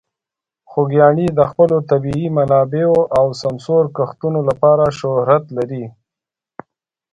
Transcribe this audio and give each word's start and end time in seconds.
خوږیاڼي 0.69 1.27
د 1.37 1.39
خپلو 1.49 1.77
طبیعي 1.89 2.27
منابعو 2.37 2.97
او 3.19 3.25
سمسور 3.41 3.83
کښتونو 3.97 4.39
لپاره 4.49 4.85
شهرت 4.99 5.43
لري. 5.57 5.85